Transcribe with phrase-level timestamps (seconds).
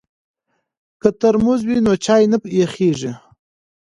[1.01, 3.11] که ترموز وي نو چای نه یخیږي.